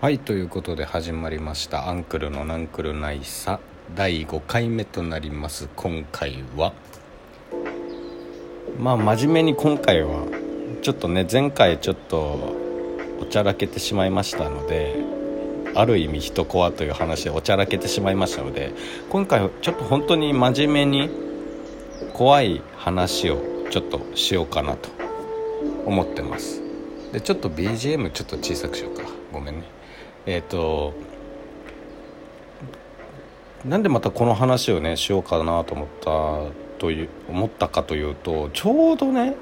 [0.00, 3.58] はいということで始まりました「アンクルのナンクルナイサ」
[3.96, 5.68] 第5回目となります。
[5.74, 6.72] 今回は。
[8.78, 10.22] まあ真面目に今回は
[10.82, 12.54] ちょっとね前回ちょっと
[13.20, 14.94] おちゃらけてしまいましたので
[15.74, 18.70] ある意味人コアという話でおちゃらけてしまいましたので
[19.10, 21.10] 今回はちょっと本当に真面目に
[22.12, 24.90] 怖い話をちょっとしようかなと
[25.86, 26.62] 思ってます。
[27.12, 29.02] でちょっと BGM ちょっと小さくしようか。
[29.32, 29.77] ごめんね。
[30.26, 30.94] えっ、ー、と
[33.64, 39.34] なんでまたこの話をねしようかなと思ったという思ったかというとちょうどね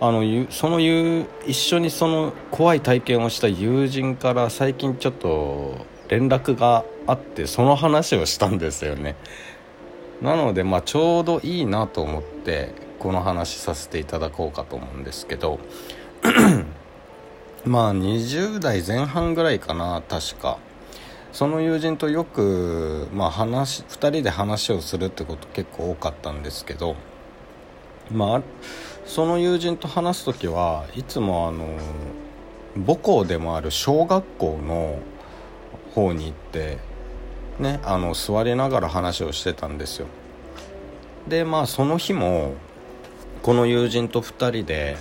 [0.00, 9.14] あのその一緒にその怖い体験をした友人から最近ちょっと連絡があってその話をしたんですよね。
[10.20, 15.60] なのでまあちょうどいいなと思ってこの話させていただこうかと思うんですけど
[17.64, 20.58] まあ20代前半ぐらいかな確か。
[21.32, 26.94] その友人とよく、まあ話、2人で話をするってこと結構多かったんですけど
[28.10, 28.42] まあ
[29.06, 31.78] その友人と話す時はいつもあの
[32.86, 34.98] 母校でもある小学校の
[35.94, 36.78] 方に行って
[37.58, 40.06] ねあの座りながら話をしてたんですよ。
[41.26, 42.54] でまあその日も
[43.42, 44.96] この友人と2人で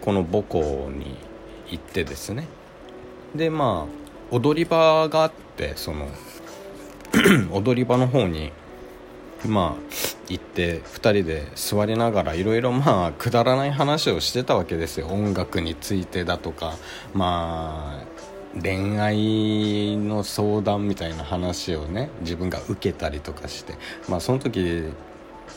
[0.00, 1.16] この母校に
[1.72, 2.46] 行ってですね。
[3.34, 6.08] でまあ踊り場があってその
[7.52, 8.52] 踊り場の方に
[9.46, 9.92] まあ
[10.28, 15.08] 行って2人で座りながらいろいろまあくだらない話をしてたわけですよ。
[15.08, 16.76] 音楽についてだとか
[17.14, 23.74] まあ恋愛の相談みたいな話をね自分が受けたりとかして。
[24.08, 24.84] まあその時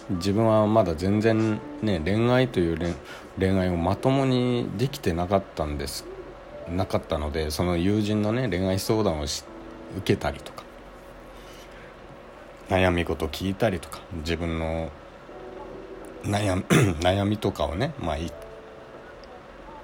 [0.10, 2.96] 自分はまだ全然ね恋愛という
[3.40, 6.06] 恋愛をまともにできてなかったんです
[6.70, 9.44] なかったのでその友人のね恋愛相談をし
[9.98, 10.64] 受けたりとか
[12.70, 14.90] 悩み事聞いたりとか自分の
[16.24, 16.64] 悩
[17.00, 18.18] 悩みとかをね、まあ、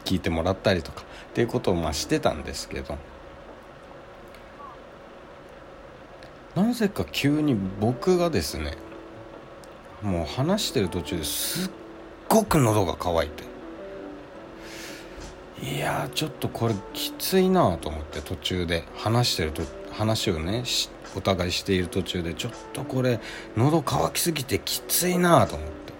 [0.04, 2.98] 聞いてもらったりとかっていうことをまあしてたんですけど
[6.56, 8.78] なぜか急に僕がですね
[10.02, 11.72] もう話してる途中ですっ
[12.32, 13.44] ごく喉が渇いて。
[15.76, 18.86] いやちょっとこれきついなと思って途中で。
[18.96, 20.64] 話してると話をね
[21.14, 23.20] お互いしている途中でちょっとこれ
[23.58, 25.94] 喉乾きすぎてきついなと思って。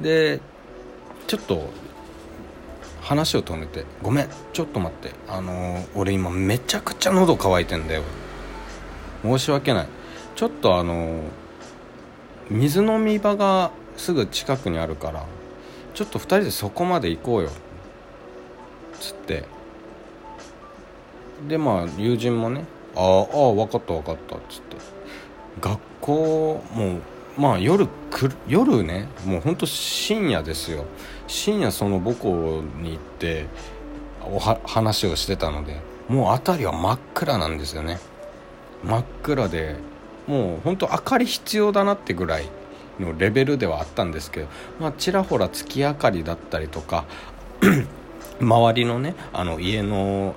[0.00, 0.40] で
[1.26, 1.68] ちょっと
[3.02, 5.12] 話を止めて「ごめんちょっと待って。
[5.26, 8.04] あのー、俺今めちゃくちゃ喉乾いてんだよ。
[9.24, 9.88] 申し訳ない。
[10.36, 11.20] ちょっとあのー、
[12.50, 15.24] 水飲み場がすぐ近くにあるから
[15.94, 17.50] ちょっと2人でそこまで行こうよ」
[19.00, 19.44] つって。
[21.48, 22.64] でまあ友人もね
[22.96, 24.76] 「ああ分かった分かった」っつって。
[25.60, 27.00] 学校もう
[27.40, 30.84] まあ夜く夜ねもうほんと深夜ですよ。
[31.26, 33.46] 深夜その母校に行って
[34.24, 37.98] おは話をしてたのでもう辺りは真っ暗なんですよね。
[38.84, 39.76] 真っ暗で
[40.28, 42.48] もうほんと明かり必要だなってぐらい
[43.00, 47.04] のレベルではあったんですけど、まあ、ちらほら月明かりだったりとか
[48.40, 50.34] 周りのねあの家の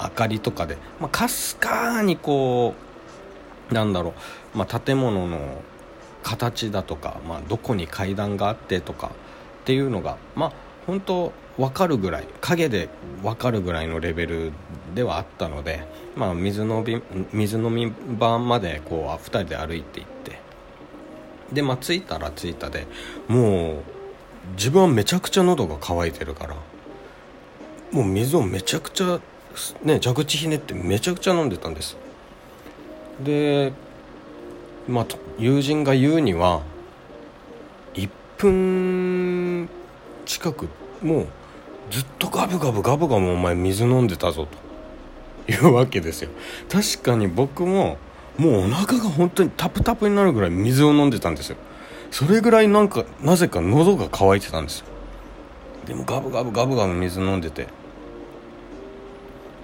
[0.00, 2.74] 明かりとかで、まあ、かすかにこ
[3.70, 4.14] うなんだろ
[4.54, 5.62] う、まあ、建物の
[6.22, 9.12] 形だとか、まあ、どこに階段があってとか
[9.62, 10.52] っていうのがまあ
[10.86, 12.88] 本当分かるぐらい影で
[13.22, 14.52] 分かるぐらいのレベル
[14.94, 17.02] ではあったので、まあ、水飲み
[17.34, 20.40] 水飲み場までこう2人で歩いていって。
[21.52, 22.86] で、まあ、着いたら着いたで
[23.28, 23.82] もう
[24.56, 26.54] 自分はめちゃくちゃ喉が渇いてるから
[27.92, 29.20] もう水をめちゃくちゃ
[29.82, 31.96] ね蛇口ひねってめちゃくちゃ飲んでたんです。
[33.22, 33.72] で
[34.88, 35.06] まあ
[35.38, 36.62] 友人が言うには
[37.94, 38.08] 1
[38.38, 39.68] 分
[40.24, 40.68] 近く
[41.02, 41.26] もう
[41.90, 44.70] ずっとガブガブガブガブお前水飲んでたぞと。
[45.50, 46.30] いうわけですよ。
[46.70, 47.98] 確かに僕も
[48.38, 51.56] もうお腹が本当にタプタプになるぐらい水を飲んでたんですよ。
[52.10, 54.86] それぐらいなんかなぜか喉が渇いてたんですよ。
[55.86, 57.66] でもガブガブガブガブ水飲んでて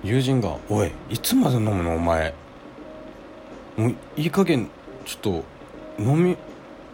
[0.02, 2.34] 友人が「おいいつまで飲むのお前
[3.76, 4.68] もういい加減
[5.04, 5.44] ちょっと
[5.98, 6.36] 飲み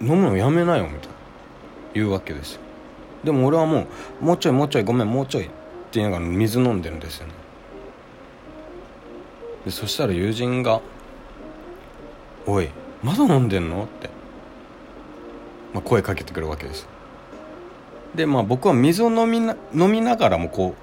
[0.01, 1.15] 飲むのやめなよ」みたいな。
[1.95, 2.61] 言うわけですよ。
[3.25, 3.87] でも俺はもう
[4.25, 5.53] 「もうちょいもうちょいごめんもうちょい」って
[5.93, 7.33] 言いながら水飲んでるんですよね。
[9.65, 10.81] でそしたら友人が
[12.47, 12.69] 「おい
[13.03, 14.11] まだ飲んでんの?」って、
[15.73, 16.89] まあ、声かけてくるわけです。
[18.15, 20.75] でまあ僕は水を飲みな飲みながらもこ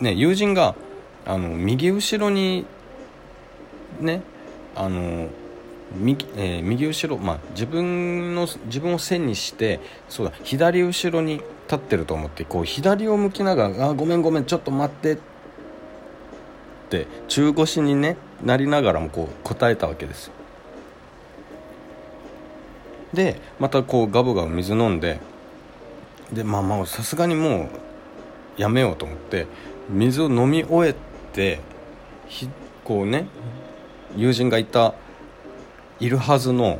[0.00, 0.74] うね友人が
[1.26, 2.64] あの右後ろに
[4.00, 4.22] ね
[4.76, 5.28] あの
[5.96, 11.34] 右,、えー、右後ろ、まあ、自分の自分を線にしてそうだ左後ろに
[11.66, 15.18] 立ってると思ってこう左を向きながら「あごめんごめんちょっと待って」っ
[16.90, 20.30] て中腰に、ね、なりながらもこう答えたわけです。
[23.12, 25.18] でまたこうガブガブ水飲んで
[26.32, 27.70] でまあまあさすがにも
[28.58, 29.46] うやめようと思って
[29.88, 30.94] 水を飲み終え
[31.32, 31.60] て
[32.84, 33.26] こうね
[34.16, 34.94] 友人がいた
[36.00, 36.78] いるはずの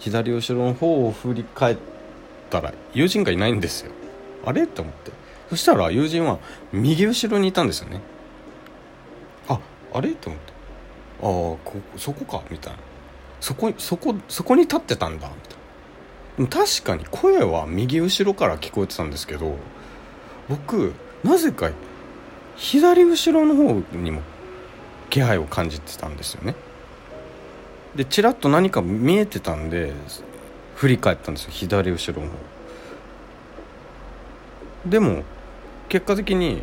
[0.00, 1.76] 左後ろの方を振り返っ
[2.48, 3.92] たら友人がいないんですよ。
[4.44, 4.64] あれ？
[4.64, 5.12] って思って。
[5.50, 6.38] そしたら友人は
[6.72, 8.00] 右後ろにいたんですよね。
[9.48, 9.60] あ
[9.92, 10.10] あれ？
[10.10, 10.52] って思って。
[11.22, 11.58] ああこ
[11.96, 12.42] そこか。
[12.50, 12.78] みたいな。
[13.40, 15.28] そこそこそこに立ってたんだ。
[16.38, 16.66] みたいな。
[16.66, 19.56] 確かに声は右後ろから聞こえてたんですけど
[20.48, 21.70] 僕なぜか
[22.56, 24.22] 左後ろの方にも
[25.10, 26.54] 気配を感じてたんですよね。
[27.96, 29.92] でちらっと何か見えてたんで
[30.76, 31.50] 振り返ったんですよ。
[31.50, 32.34] 左後ろの方。
[34.86, 35.24] でも
[35.88, 36.62] 結果的に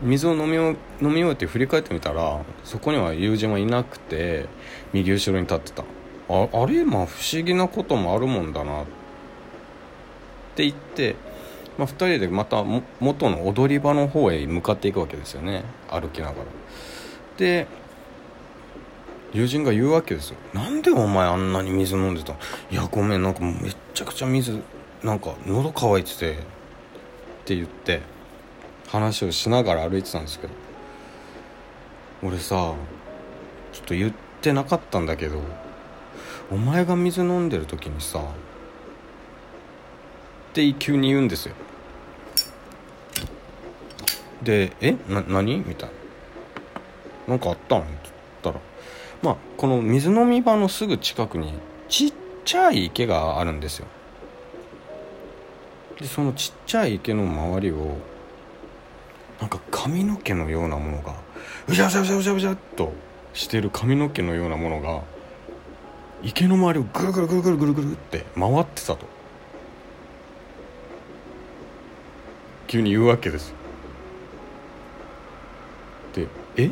[0.00, 4.46] 水を飲み飲み終えて振り返ってみたらそこには友人はいなくて
[4.92, 5.82] 右後ろに立ってた。
[6.28, 6.84] ああれ？
[6.84, 8.84] まあ不思議なこともあるもんだなっ
[10.54, 11.16] て言って、
[11.76, 12.64] まあ、2人でまた
[13.00, 15.64] 元の踊り場の方へ向かっていくわけですよね。
[15.90, 16.36] 歩きながら。
[17.36, 17.66] で
[19.32, 22.32] 友人が言うわけですよ「なんでお前あんなに水飲んでた
[22.70, 24.60] いやごめんなんかもうめっちゃくちゃ水
[25.02, 26.36] なんか喉乾いてて」っ
[27.44, 28.02] て言って
[28.88, 30.62] 話をしながら歩いてたんですけど。
[32.24, 32.54] 俺さ
[33.72, 35.40] ちょっと言ってなかったんだけど
[36.52, 38.22] お前が水飲んでる時にさっ
[40.52, 41.54] て急に言うんですよ。
[44.42, 45.90] で「えな何?」みたい
[47.26, 47.88] な「なんかあったん?」って
[48.44, 48.60] 言ったら
[49.22, 51.54] まあこの水飲み場のすぐ近くに
[51.88, 52.12] ちっ
[52.44, 53.86] ちゃい池があるんですよ
[56.00, 57.96] でそのちっちゃい池の周りを
[59.40, 61.14] なんか髪の毛のようなものが
[61.68, 62.92] うじゃうじゃうじゃうじゃうじゃっと
[63.34, 65.02] してる髪の毛のようなものが
[66.22, 69.06] 池の周りをぐるぐるぐるぐるぐるぐるって回ってたと
[72.66, 73.52] 急に言うわけです
[76.14, 76.26] で
[76.56, 76.70] 「え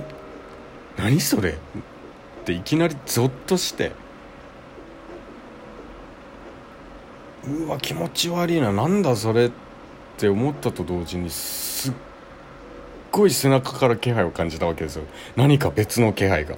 [0.96, 1.58] 何それ?」
[2.50, 3.92] ていきなりゾッとして。
[7.46, 8.72] うわ気持ち悪いな。
[8.72, 9.50] なんだそれっ
[10.18, 11.92] て思ったと同時にすっ
[13.10, 15.04] ごい背中から気配を感じたわけですよ。
[15.36, 16.56] 何か別の気配が。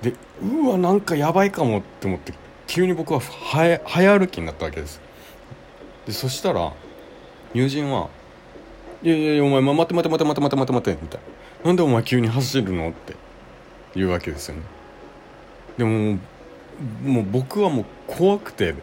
[0.00, 2.32] でうわなんかやばいかもって思って
[2.66, 5.00] 急に僕は早歩きになったわけです。
[6.06, 6.72] でそしたら
[7.52, 8.08] 友人は
[9.02, 11.20] 「いやいやいやお前待って待って待って待って待って待って待て」みたい
[11.64, 13.25] な「なんでお前急に走るの?」って。
[13.96, 14.62] 言うわけですよね。
[15.78, 16.18] でも
[17.02, 18.74] もう僕はもう怖くて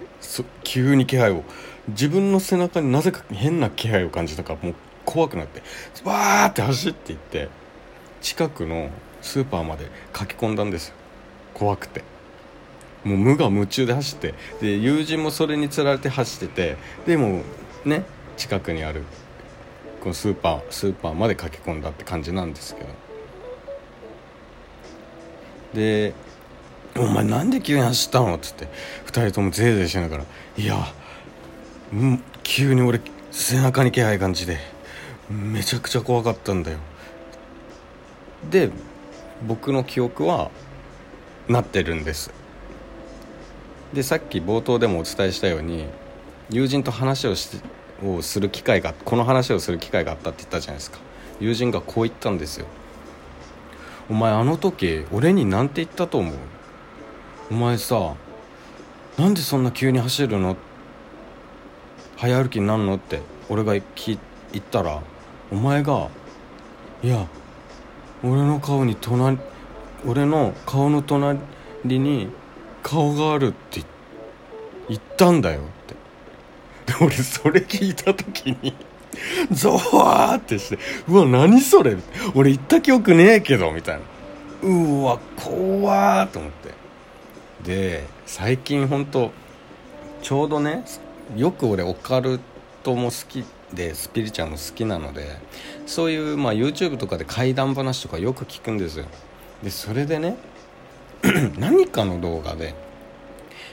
[0.63, 1.43] 急に気配を。
[1.89, 5.61] 自分の背中になぜか変な気配を感じたからもう怖くなって
[6.05, 7.49] わーって走っていって
[8.21, 8.89] 近くの
[9.21, 10.95] スーパーまで駆け込んだんですよ。
[11.53, 12.03] 怖くて。
[13.03, 17.41] もう無我夢中で走ってで友人もそれにつられて走っててでも
[17.83, 18.05] ね
[18.37, 19.03] 近くにある
[19.99, 23.12] このスーパースーパーまで駆け込んだって感じなんですけど。
[25.73, 26.13] で
[26.97, 28.67] 「お前なんで急に走ったの?」っつって
[29.07, 30.23] 2人ともぜいぜいしながら
[30.57, 30.93] 「いや
[32.43, 33.01] 急に俺
[33.31, 34.59] 背中に気配感じで
[35.29, 36.77] めちゃくちゃ怖かったんだよ」
[38.49, 38.69] で
[39.47, 40.51] 僕の記憶は
[41.47, 42.31] なってるんです。
[43.93, 45.85] でさっき冒頭でもお伝えしたように
[46.49, 47.49] 友人と話をし
[48.03, 50.97] をする機会がこの話をする機会があったって言ったじゃないですか。
[51.39, 52.65] 友人がこう言ったんですよ。
[54.09, 56.35] お前あの時俺に何て言ったと思う？
[57.51, 58.15] お前さ
[59.17, 60.57] なんでそんな急に走るの？
[62.17, 65.01] 早歩きになるのって俺が言ったら
[65.51, 66.09] お前が
[67.01, 67.27] いや
[68.23, 69.37] 俺の顔に隣
[70.05, 71.39] 俺の顔の隣
[71.83, 72.29] に
[72.81, 73.83] 顔があるって
[74.89, 75.95] 言ったんだよって。
[77.01, 78.75] 俺それ聞いた時に
[79.51, 81.97] ゾワーってしてうわ何それ？
[82.35, 84.01] 俺言った記憶ねえけどみたいな。
[84.69, 86.73] うわ怖ーと思って。
[87.63, 89.31] で最近本当
[90.21, 90.83] ちょうどね
[91.35, 92.39] よく俺オカル
[92.83, 95.37] トも好きでスピリチュアルも好きなので
[95.85, 99.05] そういう、まあ、YouTube とかで怪談話とかよく聞くんですよ。
[99.63, 100.35] でそれでね
[101.57, 102.73] 何かの動画で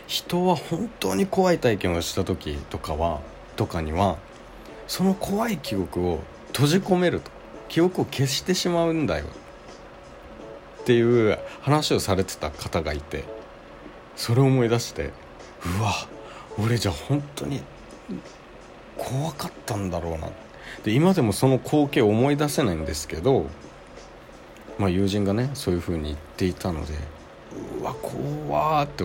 [0.07, 3.21] 人は本当に怖い体験をした時とかは
[3.57, 4.17] とかには
[4.91, 6.19] その怖い記憶を
[6.49, 7.31] 閉じ込めると。
[7.69, 9.25] 記憶を消してしまうんだよ
[10.83, 13.23] っていう話をされてた方がいて。
[14.17, 15.13] それを思い出して
[15.79, 15.93] うわ
[16.59, 17.63] 俺じゃ本当に
[18.99, 20.29] 怖かったんだろうな。
[20.83, 23.47] で今でもその光景を思い出せないんですけど、
[24.77, 26.95] まあ、友人がねそういう風に言っていたので
[27.81, 29.05] うわ怖ーって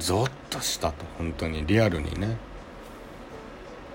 [0.00, 1.04] ゾッとしたと。
[1.16, 2.47] 本当にリアルにね。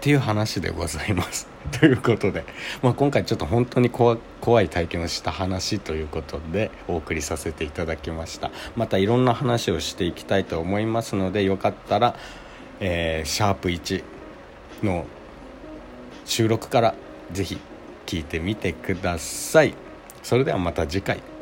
[0.04, 1.48] っていう話でございます。
[1.80, 2.44] ということで、
[2.82, 4.18] まあ、今回ちょっと本当に怖
[4.62, 8.52] い体験をした話ということでお送りさせていただきました。
[8.76, 12.16] またいろんな話をしていきたいと思いますのでよかったら、
[12.82, 14.04] えー、シャープ1
[14.84, 15.06] の
[16.26, 16.96] 収録から
[17.32, 17.58] ぜひ
[18.06, 19.74] 聞いてみてください。
[20.22, 21.33] それではまた次回。